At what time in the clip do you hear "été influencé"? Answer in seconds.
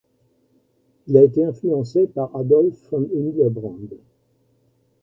1.23-2.07